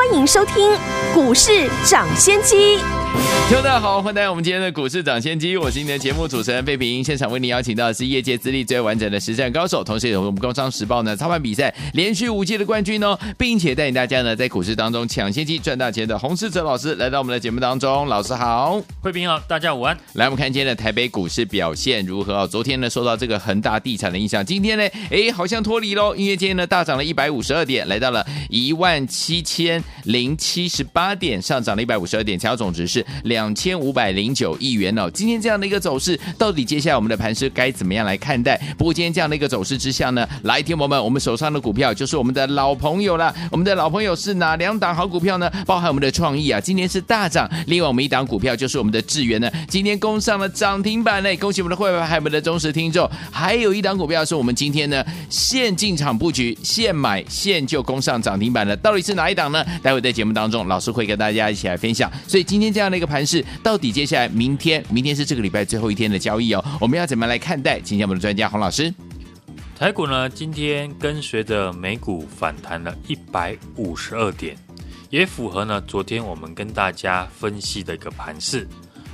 [0.00, 0.54] 欢迎收听
[1.12, 2.56] 《股市涨先机》。
[3.48, 7.02] 听众大家好，欢迎来到我们今天的股市涨先机，我是今天的节目主持人费平。
[7.02, 18.06] 现场为您邀请到的是业界资历最完整的实战高手，同时也是我们工商时报呢操盘比赛连续五届的冠军哦，并且带领大家呢在股市当中抢先机赚大钱的洪世哲老师来到我们的节目当中。
[18.06, 19.98] 老师好，费平好，大家午安。
[20.14, 22.46] 来，我们看今天的台北股市表现如何哦？
[22.46, 33.50] 昨天呢受到这个恒大地产的影响，今天呢哎好像脱离喽，因为今天呢大涨了一百五十二点，来到了一万七千零七十八点，上涨了一百五十二点，成交总值是两。
[33.60, 38.56] 千五百零九亿元哦，今天这样的一个走势，到底接下来我们的盘势该怎么样来看待？
[38.78, 43.34] 不过今天这样的一个走势之下呢，来，听友们，我们手上的股票就是我们的老朋友了。
[43.50, 45.50] 我们的老朋友是哪两档好股票呢？
[45.66, 47.46] 包含我们的创意啊，今天是大涨。
[47.66, 51.36] 另外，我们一档股票就是我们的智源呢，今天攻上了涨停板嘞！
[51.36, 53.06] 恭喜我们的会员还有我们的忠实听众。
[53.30, 59.62] 还有一档股票是我们今天呢现进场布局、现买现就攻上涨停板的，到底是哪一档呢？
[59.82, 62.10] 待会在节目当中，老师会跟大家一起来分享。
[62.26, 63.44] 所以今天这样的一个盘势。
[63.62, 67.80] 到底接下来明天，明天是这个礼拜最后一天的交易哦，我们要怎么来看待？
[67.80, 68.92] 请教我们的专家洪老师。
[69.78, 74.54] 台股呢，今天跟随着美股反弹了一百五十二点，
[75.08, 78.68] 也符合呢昨天我们跟大家分析的一个盘势。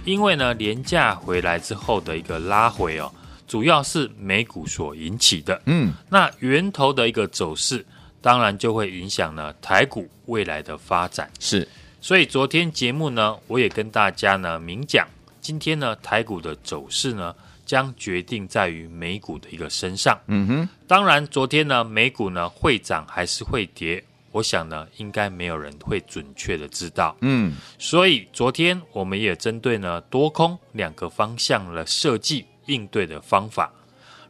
[0.04, 3.12] 因为呢，廉价回来之后的一个拉回哦，
[3.46, 5.60] 主要是美股所引起的。
[5.66, 7.84] 嗯，那源头的一个走势，
[8.26, 11.30] 当然就会影响呢台股未来的发展。
[11.38, 11.68] 是。
[12.00, 15.06] 所以昨天节目呢，我也跟大家呢明讲，
[15.40, 17.32] 今天呢台股的走势呢，
[17.64, 20.18] 将决定在于美股的一个身上。
[20.26, 24.02] 嗯哼，当然昨天呢美股呢会涨还是会跌，
[24.32, 27.16] 我想呢应该没有人会准确的知道。
[27.20, 33.72] 嗯，所以昨天我们也针对呢多空两个方向的设计应对的方法。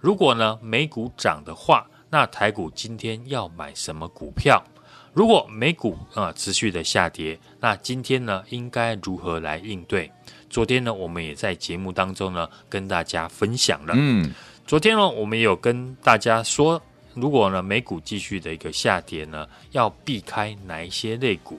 [0.00, 4.62] 如果呢美股涨的话，那台股今天要买什么股票？
[5.12, 10.10] 如果美股啊持续的下跌，那今天呢应该如何来应对？
[10.50, 13.94] 昨天呢我们也在节目当中呢跟大家分享了。
[13.96, 14.32] 嗯，
[14.66, 16.80] 昨天呢我们也有跟大家说，
[17.14, 21.58] 如果呢美股继续的一个下跌呢，要避开哪一些类股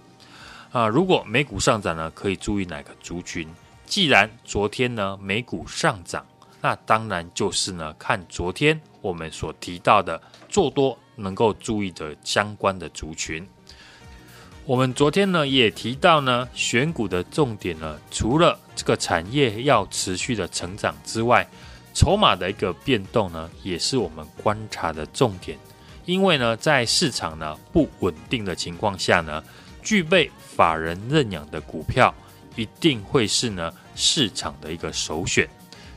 [0.71, 0.87] 啊？
[0.87, 3.47] 如果美股上涨呢，可以注意哪个族群？
[3.85, 6.23] 既然昨天呢美股上涨，
[6.61, 10.97] 那当然就是呢看昨天我们所提到的做多。
[11.19, 13.43] 能够注意的相关的族群，
[14.65, 21.47] 我们昨天呢也提到呢，选股的重点呢，除了这个产业要持续的成长之外，
[21.91, 25.57] 筹码的一个变动呢，也是我们观察的重点。
[26.05, 29.43] 因为呢，在市场呢不稳定的情况下呢，
[29.81, 32.13] 具备法人认养的股票，
[32.55, 35.49] 一定会是呢市场的一个首选。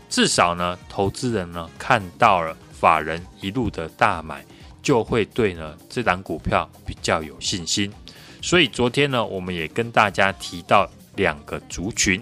[0.08, 4.44] 至少呢，投资人呢看到了法人一路的大买。
[4.82, 7.92] 就会对呢这档股票比较有信心，
[8.40, 12.18] 所以昨天呢，我们也跟大家提到两个族群，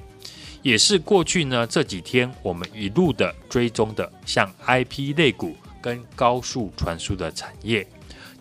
[0.61, 7.87] 也是过去呢这几天我们一路的追踪的，像 IP 类股跟高速传输的产业。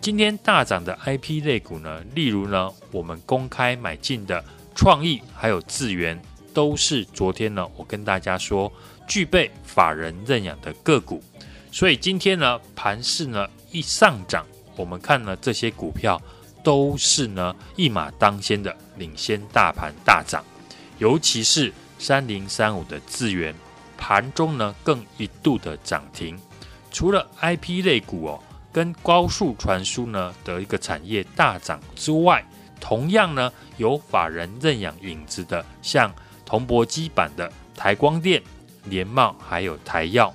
[0.01, 6.19] 今天大涨的 IP 类股呢，例如呢我们公开买进的创意还有智源，
[6.55, 8.73] 都是昨天呢我跟大家说
[9.07, 11.21] 具备法人认养的个股，
[11.77, 13.47] 所以今天呢盘势呢。
[13.69, 14.43] 一上涨，
[14.75, 16.19] 我们看呢这些股票
[16.63, 20.43] 都是呢一马当先的领先大盘大涨，
[20.97, 23.53] 尤其是三零三五的智原，
[23.95, 26.35] 盘中呢更一度的涨停。
[26.91, 32.43] 除了 IP 类股哦，跟高速传输呢的一个产业大涨之外，
[32.79, 36.11] 同样呢有法人认养影子的，像
[36.43, 38.41] 铜箔基板的台光电、
[38.85, 40.33] 联茂还有台耀，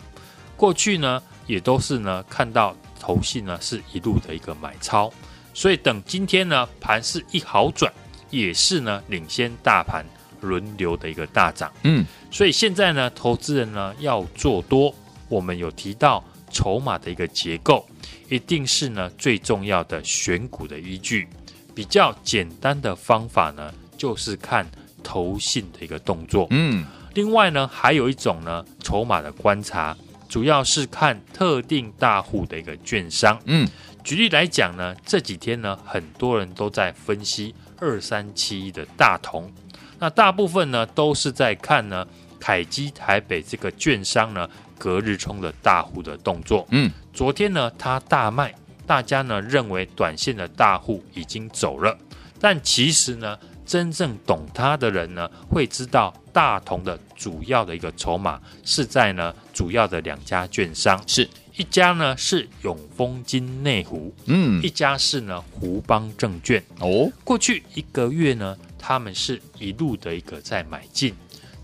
[0.55, 2.77] 过去呢也都是呢看到。
[3.05, 5.13] 投信呢是一路的一个买超，
[5.53, 7.93] 所以等今天呢盘势一好转，
[8.31, 10.07] 也是呢领先大盘
[10.41, 11.73] 轮流的一个大涨。
[11.83, 14.95] 嗯，所以现在呢投资人呢要做多，
[15.29, 16.23] 我们有提到
[16.53, 17.85] 筹码的一个结构，
[18.29, 21.27] 一定是呢最重要的选股的依据。
[21.75, 24.65] 比较简单的方法呢，就是看
[25.03, 26.47] 投信的一个动作。
[26.51, 29.97] 嗯，另外呢还有一种呢筹码的观察。
[30.33, 33.69] 主要是看特定大户的一个券商，嗯，
[34.03, 39.53] 举例来讲呢，这几天呢，很多人都在分析二三七一的大同，
[39.99, 42.09] 那大部分呢都是在看呢
[42.41, 44.49] 凯基台北这个券商呢
[44.79, 46.67] 隔日冲的大户的动作。
[46.71, 48.55] 嗯，昨天呢，它大卖，
[48.87, 51.95] 大家呢认为短线的大户已经走了，
[52.41, 53.39] 但其实呢，
[53.73, 61.27] 真正懂它的人呢，会知道大同的主要的一个筹码是在呢主要的两家券商，是
[61.57, 66.63] 一家呢是永丰金内湖，嗯一家是呢湖邦证券。
[66.81, 71.15] 哦，过去一个月呢，他们是一路的一个在买进。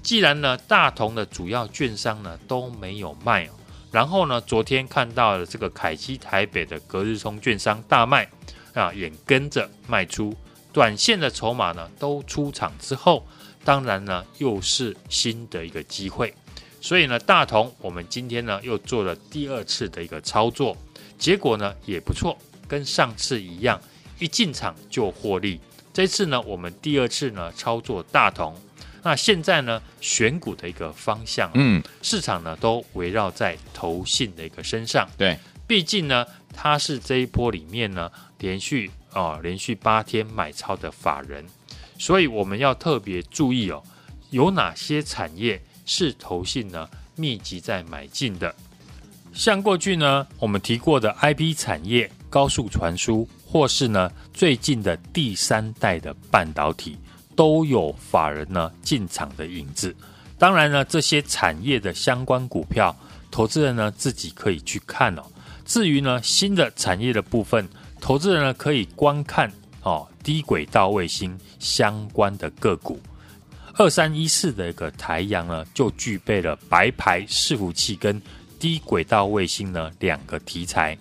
[0.03, 3.51] 既然呢，大同的主要券商呢都没有卖哦，
[3.93, 8.27] 然后呢，昨天看到了这个凯基台北的隔日冲券商大卖
[8.73, 10.35] 啊，也跟着卖出，
[10.79, 13.27] 短线的筹码呢都出场之后，
[13.65, 16.33] 当然呢又是新的一个机会，
[16.81, 20.77] 所以呢，大同我们今天呢又做了第二次的一个操作，
[21.19, 22.39] 结果呢也不错，
[22.69, 23.81] 跟上次一样，
[24.21, 25.61] 一进场就获利。
[25.93, 28.55] 这次呢，我们第二次呢操作大同。
[29.03, 35.09] 那现在呢，选股的一个方向，嗯，市场呢都围绕在投信的一个身上。
[35.17, 35.37] 对，
[35.67, 36.25] 毕竟呢，
[36.55, 38.09] 它是这一波里面呢
[38.39, 41.45] 连续哦连续八天买超的法人，
[41.99, 43.83] 所以我们要特别注意哦，
[44.31, 48.55] 有哪些产业是投信呢密集在买进的？
[49.33, 56.97] 像过去呢我们提过的 IP 产业、高速传输，或是呢最近的第三代的半导体。
[57.37, 59.95] 都有法人呢进场的影子，
[60.41, 62.93] 当然呢，这些产业的相关股票，
[63.31, 65.23] 投资人呢自己可以去看哦。
[65.65, 67.69] 至于呢新的产业的部分，
[68.01, 69.51] 投资人呢可以观看
[69.83, 72.99] 哦低轨道卫星相关的个股，
[73.75, 78.21] 二三一四的一个台阳呢就具备了白牌伺服器跟
[78.59, 80.97] 低轨道卫星呢两个题材，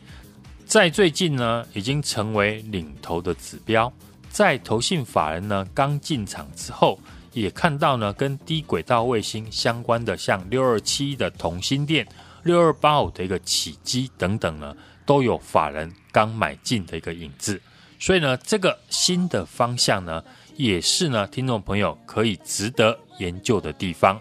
[0.65, 3.91] 在最近呢已经成为领头的指标。
[4.29, 6.99] 在投信法人呢刚进场之后，
[7.33, 12.07] 也看到呢跟低轨道卫星相关的，像六二七的同心电、
[12.43, 17.61] 六二八五的一个起机等等呢，都有法人刚买进的一个影子。
[17.99, 20.23] 所以呢，这个新的方向呢，
[20.55, 24.19] 也是呢听众朋友可以值得研究的地方。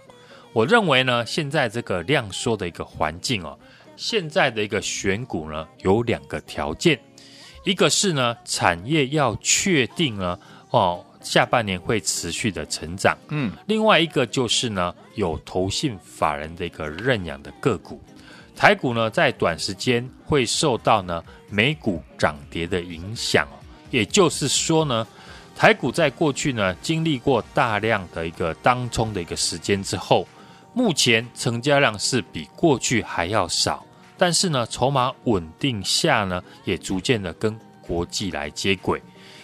[0.53, 3.59] 我认为呢，现在这个量缩的一个环境哦，
[3.97, 7.01] 现在的一个选股呢，有两个条件。
[7.65, 10.39] 一个是呢，产业要确定呢，
[10.71, 13.17] 哦，下半年会持续的成长。
[13.29, 18.01] 嗯，另外一个就是呢，有投信法人的一个认养的个股。
[18.57, 23.47] 台股呢，在短时间会受到呢美股涨跌的影响。
[23.91, 25.07] 也就是说呢，
[25.55, 30.27] 台股在过去呢经历过大量的一个当冲的一个时间之后，
[30.73, 33.85] 目前成交量是比过去还要少。
[34.19, 39.01] 但是呢，筹码稳定下呢，也逐渐的跟国际来接轨。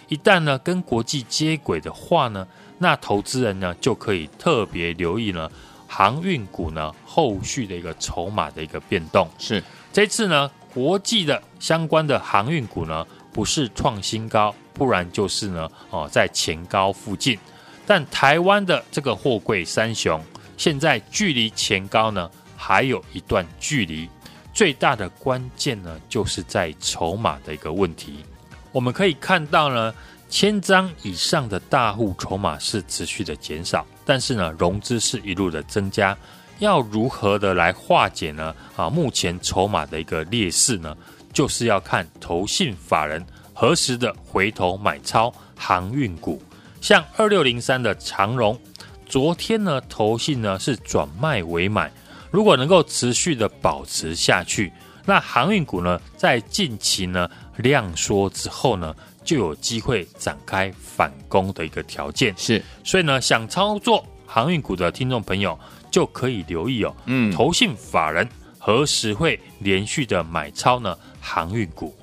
[0.09, 2.45] 一旦呢跟国际接轨的话呢，
[2.79, 5.49] 那投资人呢就可以特别留意呢
[5.95, 9.29] 航运股呢后续的一个筹码的一个变动。
[9.37, 17.37] 是这次呢国际的相关的航运股呢不是创新高，不然就是呢哦在前高附近。
[17.85, 20.19] 但台湾的这个货柜三雄
[20.57, 24.09] 现在距离前高呢还有一段距离。
[24.51, 28.23] 最大的关键呢，就是在筹码的一个问题。
[28.71, 29.91] 我们可以看到呢，
[30.29, 36.17] 千张以上的大户筹码是持续的减少，但是呢，融资是一路的增加。
[36.59, 38.55] 要如何的来化解呢？
[38.75, 40.95] 啊，目前筹码的一个劣势呢，
[41.33, 46.41] 就是要看投信法人何时的回头买超航运股，
[46.79, 48.57] 像二六零三的长荣，
[49.05, 51.91] 昨天呢，投信呢是转卖为买。
[52.29, 54.71] 如果能够持续的保持下去，
[55.05, 62.33] 那航运股呢，在近期呢量缩之后呢，就有机会展开反攻的一个条件。
[62.37, 65.57] 是，所以呢，想操作航运股的听众朋友
[65.89, 66.95] 就可以留意哦。
[67.05, 68.27] 嗯，投信法人
[68.59, 70.97] 何时会连续的买超呢？
[71.21, 71.95] 航运股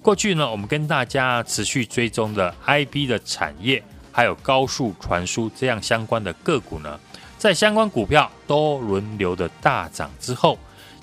[0.00, 6.98] 过去呢，我们跟大家持续追踪的 IP 的产业，还有高速传输这样相关的个股呢。
[7.36, 10.58] 在相关股票都轮流的大涨之后，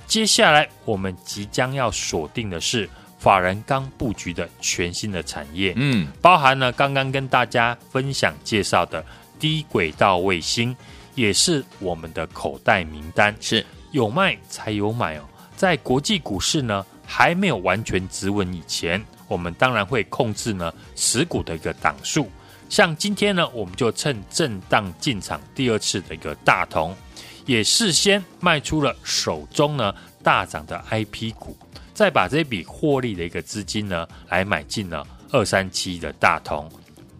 [0.07, 2.89] 接下来我们即将要锁定的是
[3.25, 9.03] 法人刚布局的全新的产业，嗯，包含了刚刚跟大家分享介绍的
[9.39, 10.77] 低轨道卫星，
[11.15, 13.65] 也是我们的口袋名单，是。
[13.93, 15.23] 有卖才有买哦。
[15.55, 22.29] 在国际股市呢还没有完全止稳以前，我们当然会控制呢持股的一个档数。
[22.69, 26.95] 像今天呢，我们就趁震荡进场第二次的一个大同，
[27.47, 29.91] 也事先卖出了手中呢
[30.21, 31.57] 大涨的 IP 股，
[31.95, 36.69] 再把这笔获利的一个资金呢来买进了二三七的大同。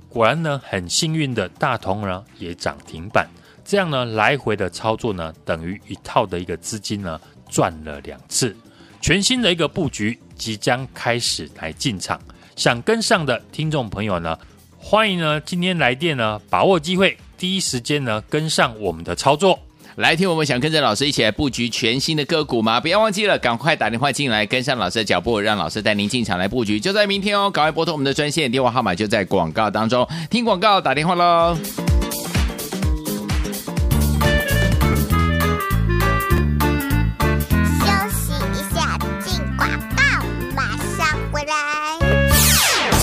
[0.09, 3.27] 果然呢，很幸运的大同呢也涨停板，
[3.63, 8.55] 这样呢来回的操作呢，等于一套的一个资金呢赚了两次。
[9.01, 12.19] 全新的一个布局即将开始来进场，
[12.55, 14.37] 想跟上的听众朋友呢，
[14.77, 19.59] 欢迎呢今天来电呢，把握机会，第一时间呢跟上我们的操作。
[19.95, 22.81] 来听我们想跟着老师一起来布局全新的个股吗？
[22.81, 27.49] 不要忘记了，赶快打电话进来跟上老师的脚步，让老师带您进场来布局，就在明天哦！
[27.49, 31.57] 赶快拨通我们的专线电话号码，就在广告当中，听广告打电话喽。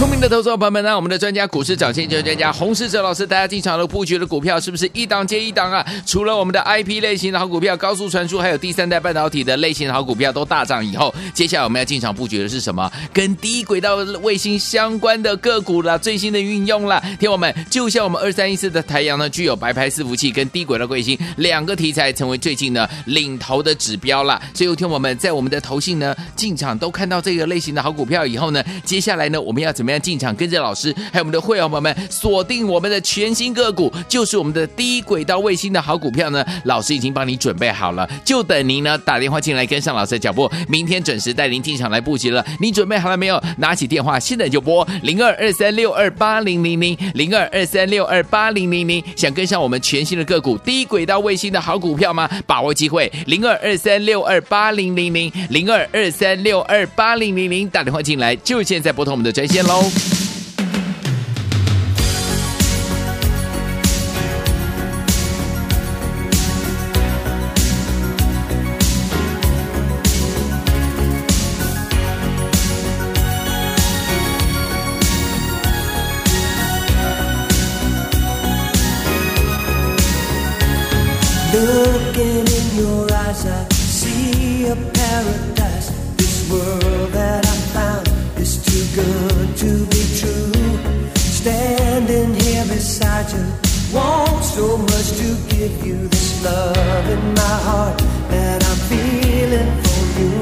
[0.02, 5.86] 聪明的投资者朋友们呢，我们的专家股市涨先机专家洪世哲老师，大家进场都布局的股票是不是一档接一档啊？
[6.04, 12.90] 除了我们的 IP 类型的好股票、高速传输，还有第三代半导体的类型的好股票都大涨以后，接下来我们要进场布局的是什么？
[13.12, 17.00] 跟低轨道卫星相关的个股了，最新的运用了。
[17.20, 24.42] 听我们，就像我们二三一四的台阳呢，具有白牌伺服器跟低轨道卫星两个题材，成为最近呢领头的指标了。
[24.52, 30.12] 所以，听我们在我们的投信呢进场都看到这个类型的好股票以后呢，接下来呢我们要怎么样进？
[30.12, 36.44] 进场跟着老师，还有我们的会员朋友们锁定我们的全新个股，就是我们的低轨道卫星的好股票呢。
[36.64, 42.44] 老师已经帮你准备好了，就等您呢打电话进来跟上老师的脚步，明天准时带您进场来布局了。
[42.60, 43.42] 你准备好了没有？
[43.56, 49.02] 拿起电话，现在就拨零二二三六二八零零零零二二三六二八零零零。
[49.16, 52.28] 想跟上我们全新的个股低轨道卫星的好股票吗？
[52.46, 59.81] 把握机会，零二二三六二八零零零零二二三六二八零零零，打电话进来就现在拨通我们的专线喽。
[59.82, 59.98] Looking
[82.46, 85.90] in your eyes, I see a paradise.
[86.16, 87.41] This world that
[88.72, 90.50] too good to be true.
[91.14, 93.44] Standing here beside you,
[93.92, 97.98] want so much to give you this love in my heart
[98.30, 100.32] that I'm feeling for you.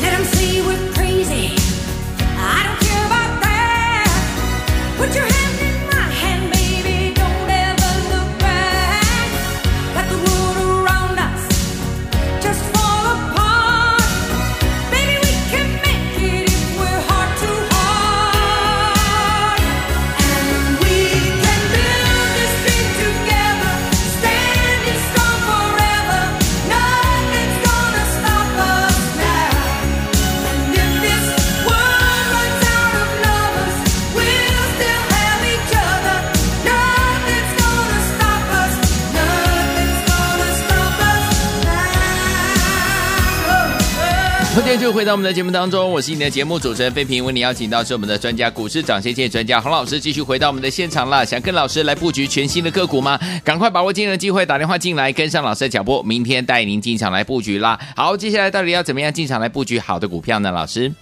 [0.00, 1.48] Let them say we're crazy.
[2.54, 4.94] I don't care about that.
[4.96, 5.41] Put your hands
[44.92, 51.24] 回到我们的节目当中，我是你的节目主持人费平，为你邀请到是我们的专家股市涨先见专家洪老师，继续回到我们的现场了。
[51.24, 53.18] 想跟老师来布局全新的个股吗？
[53.42, 57.80] 赶快把握今日的机会，打电话进来，跟上老师的脚步，明天带您进场来布局啦。
[57.96, 60.50] 好，接下来到底要怎么样进场来布局好的股票呢？
[60.50, 60.92] 老师，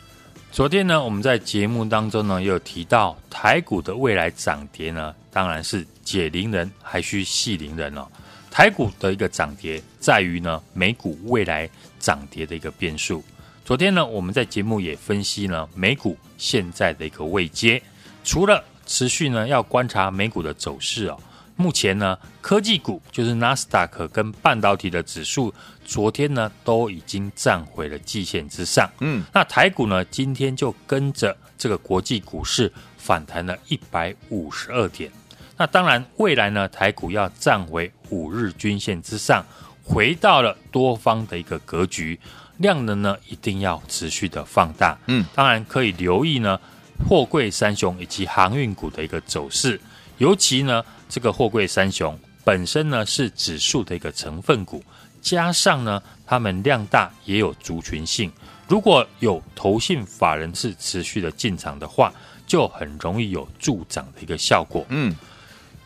[0.53, 8.07] 昨天呢，我们在节目当中呢，有提到台股的未来涨跌呢，当然是解铃人还需系铃人哦。
[8.53, 11.69] 台股的一个涨跌在于呢，美股未来
[11.99, 13.25] 涨跌的一个变数。
[13.71, 17.81] 昨天呢，我们在节目也分析了，美股现在的一个位阶，
[18.25, 21.17] 除了持续呢要观察美股的走势哦，
[21.55, 28.91] 目前呢科技股就是纳斯达克跟半导体的指数，昨天呢都已经站回了季线之上。
[28.99, 35.09] 嗯，那台股呢今天就跟着这个国际股市反弹了一百五十二点。
[35.57, 39.47] 那当然，未来呢台股要站回五日均线之上，
[39.85, 42.19] 回到了多方的一个格局。
[42.61, 44.97] 量能呢，一定要持续的放大。
[45.07, 46.61] 嗯，当然可以留意呢，
[47.09, 49.81] 货柜三雄以及航运股的一个走势。
[50.19, 54.85] 尤其呢，这个货柜三雄本身呢是指数的一个成分股，
[55.23, 58.31] 加上呢，它们量大也有族群性。
[58.69, 62.13] 如果有投信法人是持续的进场的话，
[62.47, 64.85] 就很容易有助涨的一个效果。
[64.91, 65.17] 嗯。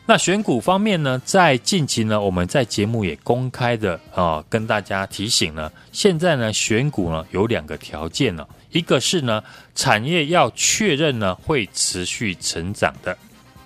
[0.07, 9.43] 那选股方面呢，在近期呢，我们在节目也公开的啊、跟大家提醒呢，现在呢选股呢有两个条件呢，一个是呢
[9.75, 13.17] 产业要确认呢会持续成长的，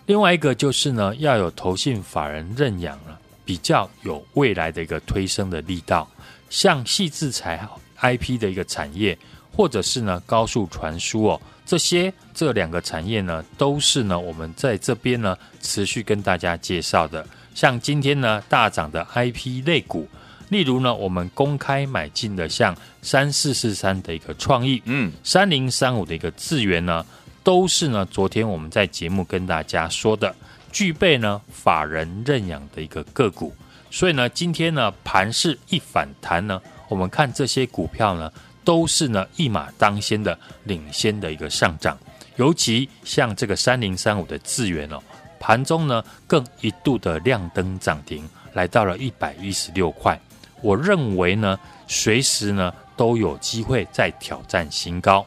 [0.07, 6.09] 另外一个就是呢要有投信法人认养了，比较有未来的一个推升的力道，
[6.49, 7.69] 像矽智财
[8.01, 9.19] IP 的一个产业，
[9.53, 11.41] 或者是呢高速传输哦。
[11.69, 17.27] 这些这两个产业呢，都是呢我们在这边呢持续跟大家介绍的。
[17.55, 20.09] 像今天呢大涨的 IP 类股，
[20.49, 27.05] 例如呢，我们公开买进的像三四四三的一个创意，嗯，三零三五的一个智源呢，
[27.45, 30.35] 都是呢昨天我们在节目跟大家说的，
[30.73, 33.55] 具备呢法人认养的一个个股。
[33.91, 36.59] 所以呢，今天呢盘势一反弹呢，
[36.89, 38.33] 我们看这些股票呢，
[38.69, 41.97] 都是呢一马当先的领先的一个上涨。
[42.37, 45.03] 尤其像这个三零三五的智源哦，
[45.41, 50.21] 盘中呢更一度的亮灯涨停，来到了一百一十六块。
[50.61, 55.25] 我认为呢，随时呢都有机会再挑战新高。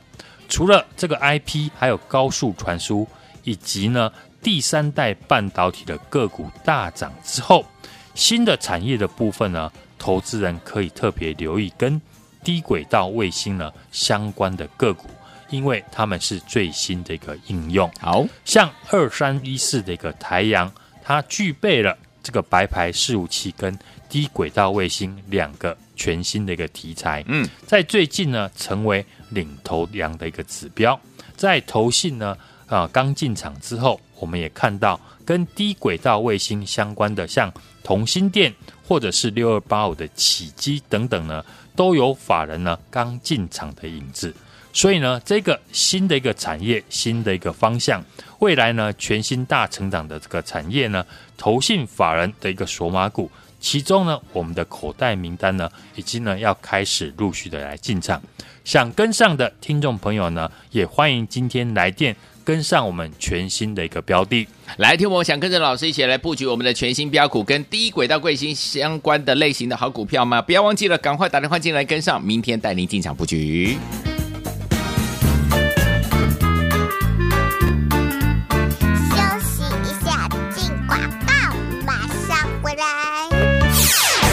[0.47, 3.07] 除了这个 IP，还有高速传输
[3.43, 7.65] 以及呢第三代半导体的个股大涨之后，
[8.13, 11.99] 新的产业的部分呢，投资人可以特别留意跟
[12.43, 15.07] 低轨道卫星呢相关的个股，
[15.49, 17.91] 因为他们是最新的一个应用。
[17.99, 18.25] 好。
[18.45, 20.71] 像二三一四的一个台阳，
[21.03, 23.77] 它具备了这个白牌伺服器跟
[24.09, 30.99] 低轨道卫星两个全新的一个题材，嗯，在最近呢成为领头羊的一个指标，
[31.35, 37.51] 在投信呢啊刚进场之后，我们也看到跟低轨道卫星相关的，像
[37.83, 38.53] 同心电
[38.85, 41.43] 或者是六二八五的起机等等呢，
[41.75, 44.33] 都有法人呢刚进场的影子，
[44.73, 48.03] 所以呢这个新的一个产业，新的一个方向，
[48.39, 51.05] 未来呢全新大成长的这个产业呢，
[51.37, 53.29] 投信法人的一个索马股。
[53.59, 58.19] 其中呢，我们的口袋名单呢，已经呢要开始陆续的来进场。
[58.65, 64.47] 想跟上的听众朋友呢，也欢迎今天来电跟上我们全新的一个标的。
[64.77, 70.41] 来听我想跟着老师一起来布局我们的全新标股，跟低轨道卫星相关的类型的好股票吗？
[70.41, 73.77] 不要忘记了，赶快打电话进来跟上，明天带您进场布局。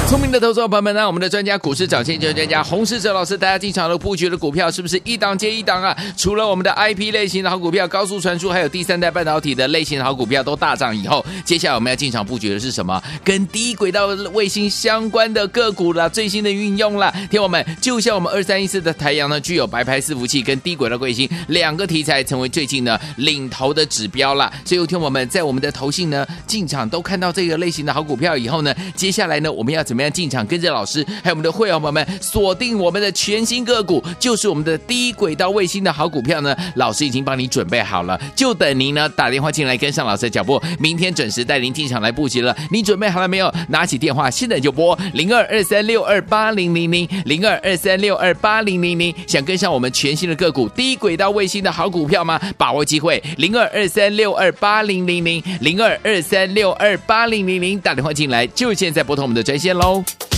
[0.09, 5.95] 聪明的投资者朋友们呢，我们的专家股市涨先机专家洪世哲老师，大家进场都布局的股票是不是一档接一档啊？
[6.17, 12.99] 除了我们的 IP 类型的好股票、高速传输，还有第三代半导体的类型的好股票都大涨以后，接下来我们要进场布局的是什么？
[13.23, 17.13] 跟低轨道卫星相关的个股啦，最新的运用啦。
[17.31, 24.51] 听我们，就像我们二三一四的台阳呢，具有白牌伺服器跟低轨道卫星两个题材，成为最近呢领头的指标啦。
[24.65, 30.47] 所以，听我们在我们的投信呢进场都看到这个类型的好股票以后呢，接下来呢，我们要怎么样进场？
[30.47, 36.57] 跟着老师，还有我们的会员朋友们锁定我们的全新个股，就是我们的低轨道卫星的好股票呢。
[36.77, 42.57] 老师已经帮你准备好了，就等您呢打电话进来跟上老师的脚步，明天准时带您进场来布局了。
[42.71, 43.53] 你准备好了没有？
[43.69, 52.41] 拿起电话，现在就拨零二二三六二八零零零零二二三六二八零零零，想跟上我们全新的个股低轨道卫星的好股票吗？
[52.57, 59.88] 把握机会，零二二三六二八零零零零二二三六二八零零零，打电话进来就现在拨通我们的专线喽。
[59.89, 60.38] now.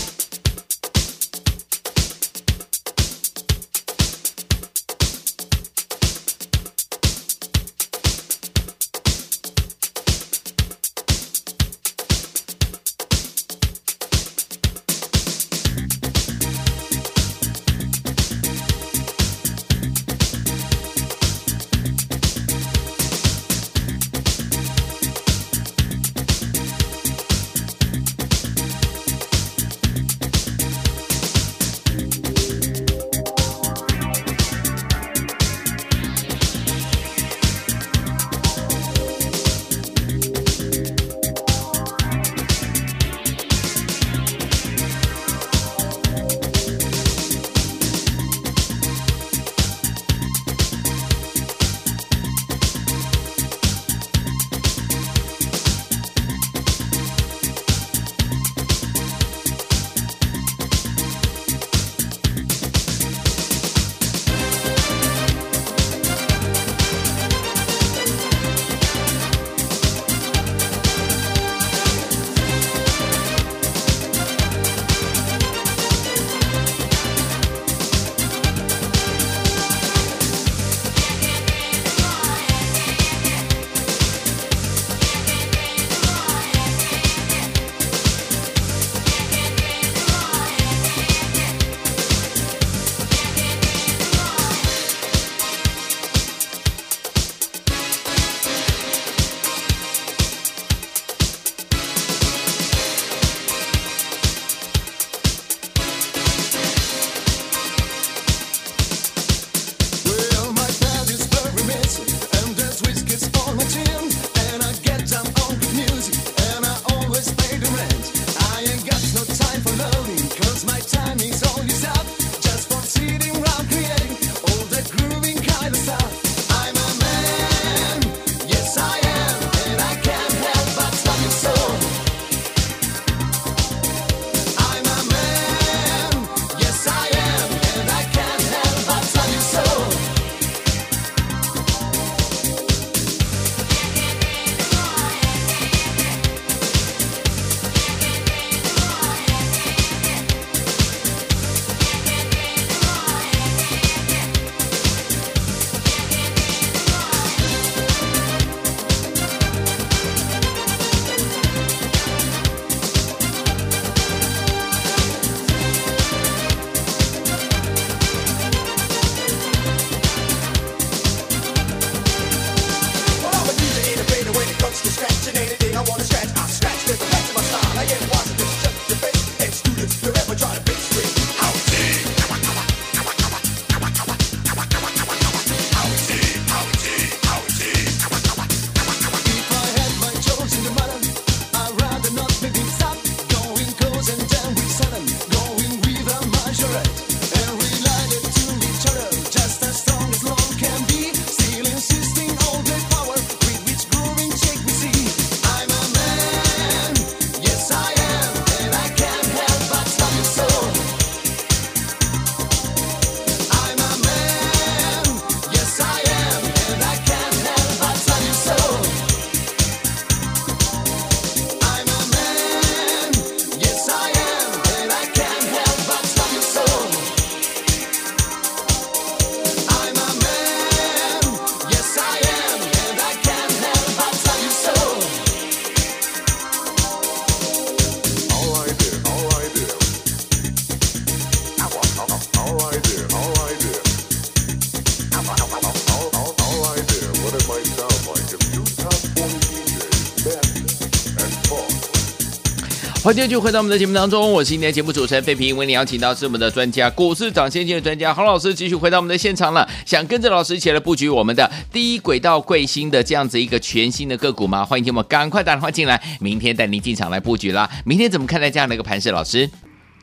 [253.10, 259.68] 欢迎继续回到我们的节目当中，我是今天的节目主持人费平，为你邀请到是我们的专家，股市涨先机的专家洪老师，继续回到我们的现场了。
[259.84, 264.64] 想跟着老师一起来布局我们的低轨道贵星的这样子一个全新的个股吗？
[264.64, 267.68] 欢迎听我们赶快打电话进来，明天带您进场来布局啦。
[267.84, 269.10] 明天怎么看待这样的一个盘势？
[269.10, 269.50] 老师，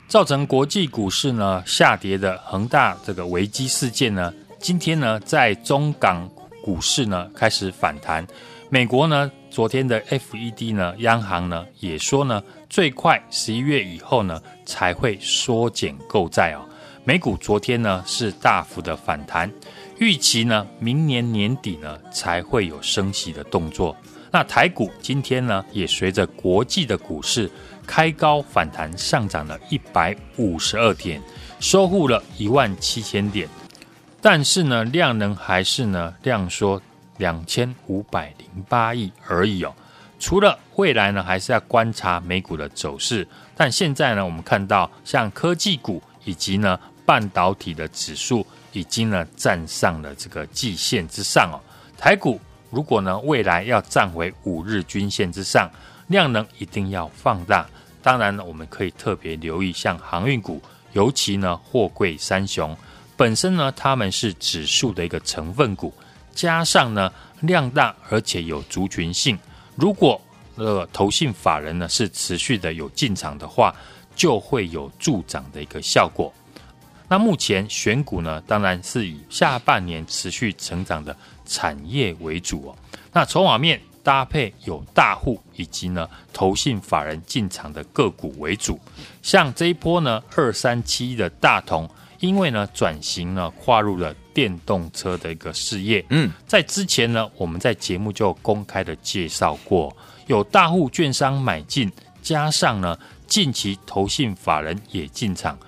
[0.06, 6.28] 造成国际股市呢下跌的恒大这个危机事件呢，今天呢在中港
[6.62, 8.26] 股市呢开始反弹，
[8.68, 12.42] 美国呢昨天的 FED 呢央行呢也说呢。
[12.70, 16.60] 最快十一月以后呢，才会缩减购债哦。
[17.02, 19.50] 美股昨天呢是大幅的反弹，
[19.98, 23.96] 预期呢明年年底呢才会有升息的动作。
[24.30, 27.50] 那台股今天呢也随着国际的股市
[27.86, 31.18] 开高反弹，上涨了一百五十二点，
[31.58, 33.48] 收复了一万七千点。
[34.20, 36.82] 但是呢量能还是呢量缩
[37.18, 39.74] 两千五百零八亿而已哦。
[40.18, 43.28] 除了未来呢，还是要观察美股的走势。
[43.54, 51.60] 但现在呢，我们看到像科技股以及呢半导体的指数已经呢站上了这个季线之上哦。
[51.96, 55.70] 台股如果呢未来要站回五日均线之上，
[56.08, 57.66] 量能一定要放大。
[58.02, 60.60] 当然呢，我们可以特别留意像航运股，
[60.92, 62.76] 尤其呢货柜三雄
[63.16, 65.92] 本身呢，他们是指数的一个成分股，
[66.38, 69.36] 加上呢量大而且有族群性。
[69.74, 70.20] 如果
[70.54, 73.74] 呃投信法人呢是持续的有进场的话，
[74.14, 76.32] 就会有助涨的一个效果。
[77.08, 82.78] 那目前选股呢，当然是以下半年持续成长的产业为主哦。
[83.12, 88.78] 那筹码面搭配有大户以及呢投信法人进场的个股为主。
[89.22, 94.14] 像这一波呢，二三七的大同，因为呢转型呢跨入了。
[94.38, 99.92] 电动车的一个事业，嗯，在之前呢，我们在节目就公开的介绍过，
[100.28, 101.90] 有大户券商买进，
[102.22, 102.96] 加上呢，
[103.26, 105.58] 近期投信法人也进场，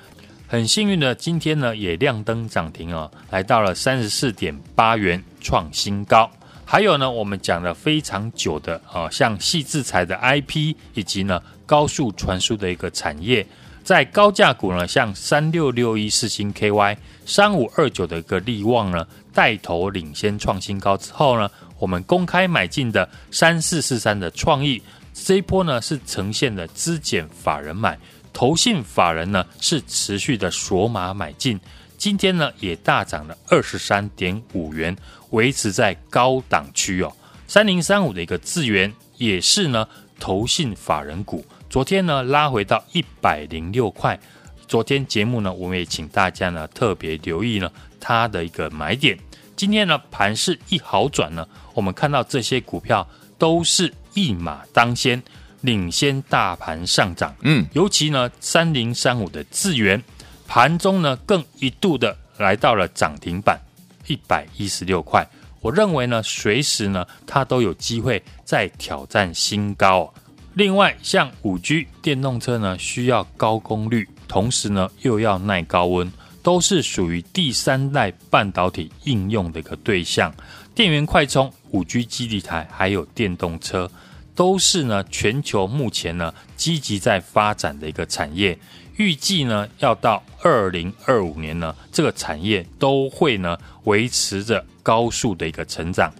[0.46, 6.30] 很幸运的，今天呢也亮灯涨停哦，来到了三十四点八元，创新高。
[6.64, 13.44] 还有呢，我们讲了非常久的啊，像矽智财的 IP，以及呢高速传输的一个产业。
[13.90, 24.80] 在高价股呢，像三六六一世芯 KY、三五二九的一个力旺呢，带头领先创新高之后呢，我们公开买进的三四四三的创意，
[25.12, 27.98] 这一波呢是呈现的资减法人买，
[28.32, 31.58] 投信法人呢是持续的锁码买进，
[31.98, 34.96] 今天呢也大涨了二十三点五元，
[35.30, 37.12] 维持在高档区哦。
[37.48, 39.84] 三零三五的一个资源也是呢
[40.20, 41.44] 投信法人股。
[41.70, 44.18] 昨天呢，拉回到一百零六块。
[44.66, 49.16] 昨天节目呢，我们也请大家呢特别留意呢它的一个买点。
[49.54, 55.22] 今天呢，盘势一好转呢，我们看到这些股票都是一马当先，
[55.60, 57.32] 领先大盘上涨。
[57.42, 60.02] 嗯，尤其呢，三零三五的智源，
[60.48, 63.60] 盘中呢更一度的来到了涨停板
[64.08, 65.24] 一百一十六块。
[65.60, 70.12] 我认为呢，随时呢它都有机会再挑战新高。
[70.60, 80.30] 另外，像五 G 电动车呢，需要高功率，同时呢又要耐高温，都是属于第三代半导体应用的一个对象。
[80.74, 83.90] 电源快充、五 G 基地台还有电动车，
[84.34, 88.58] 都是呢全球目前呢积极在发展的一个产业。
[88.98, 96.12] 预计呢要到二零二五年呢，这个产业都会呢维持着高速的一个成长。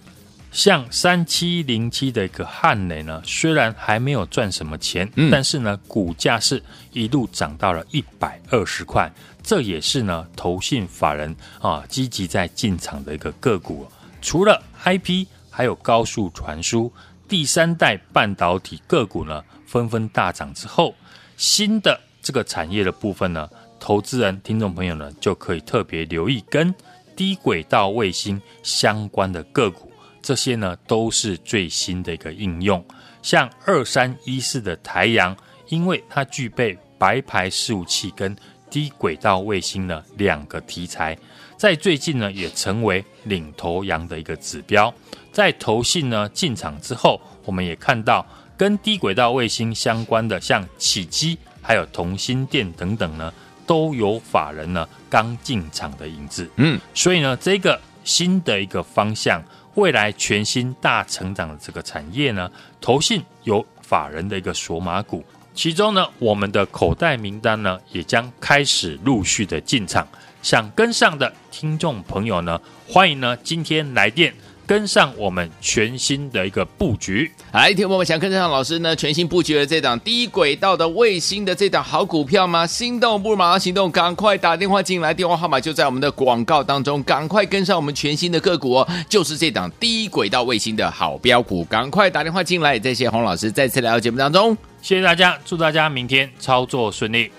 [0.51, 6.61] 像三七零七的一个汉磊呢，虽然还没有赚什么钱，嗯、但是呢，股价是
[6.91, 9.09] 一路涨到了一百二十块，
[9.41, 13.87] 这也是呢，投信法人啊积极在进场的一个个股。
[14.21, 16.91] 除了 IP，还有高速传输、
[17.29, 20.93] 第三代半导体个股呢，纷纷大涨之后，
[21.37, 26.75] 新的这个产业的部分呢，投资人、听众朋友呢，就可以特别留意跟
[27.15, 29.90] 低轨道卫星相关的个股。
[30.21, 32.83] 这些呢都是最新的一个应用，
[33.23, 35.35] 像二三一四的台阳，
[35.69, 38.35] 因为它具备白牌事务器跟
[38.69, 41.17] 低轨道卫星的两个题材，
[41.57, 44.93] 在最近呢也成为领头羊的一个指标。
[45.31, 53.33] 在投信呢进场之后，我们也看到跟低轨道卫星相关的，像启基还有同心电等等呢，
[53.65, 56.49] 都有法人呢刚进场的影子。
[56.57, 59.43] 嗯，所以呢这个新的一个方向。
[59.75, 70.07] 未来全新大成长的这个产业呢，投信有法人的一个索马股，其中呢，我们的口袋名单呢，也将开始陆续的进场。
[70.41, 74.33] 想跟上的听众朋友呢，欢迎呢今天来电。
[74.65, 82.65] 跟上我们全新的一个布局，来，听我们想跟上老师呢全新布局的这档低轨道的卫星的这档好股票吗？
[82.67, 92.79] 心动不如马上行动，赶快打电话进来，电话号码就在我们的广告当中，赶快跟上我们全新的个股哦，就是这档低轨道卫星的好标股，赶快打电话进来。
[92.79, 97.31] 谢谢洪老师再次来到节目当中，谢谢大家，祝大家明天操作顺利。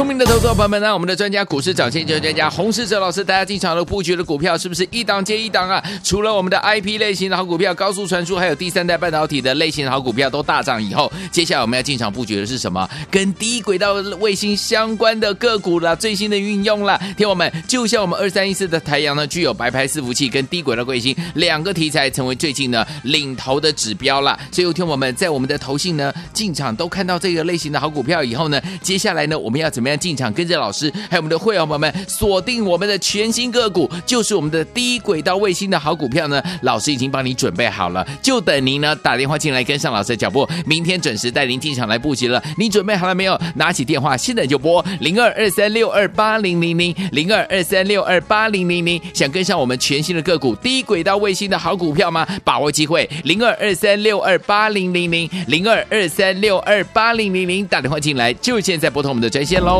[0.00, 5.84] 聪明的投资者朋友们呢，我们的专家股市涨先机专家洪世哲老师，大家进场的布局的股票是不是一档接一档啊？
[6.02, 12.88] 除了我们的 IP 类型的好股票、高速传输，还有第三代半导体的类型的好股票都大涨以后，接下来我们要进场布局的是什么？
[13.10, 16.98] 跟低轨道卫星相关的个股了，最新的运用了。
[17.18, 24.38] 听我们，就像我们二三一四的台阳呢，具有白牌伺服器跟低轨道卫星两个题材，成为最近呢领头的指标了。
[24.50, 29.89] 所以，听我们在我们的投信呢进场都看到这个类型的好股票以后呢，接下来呢我们要怎么样？
[29.98, 36.42] 进场跟着老师，还有我们的会员朋友们锁定我们的全新个股，就是我们的低轨道卫星的好股票呢。
[36.62, 42.42] 老师已经帮你准备好了，就等您呢打电话进来跟上老师的脚步，明天准时带您进场来布局了。
[42.56, 43.38] 你准备好了没有？
[43.54, 49.00] 拿起电话，现在就拨零二二三六二八零零零零二二三六二八零零零。
[49.14, 52.26] 想跟上我们全新的个股低轨道卫星的好股票吗？
[52.44, 59.79] 把握机会，零二二三六二八零零零零二二三六二八零零零，打电话进来就现在拨通我们的专线喽。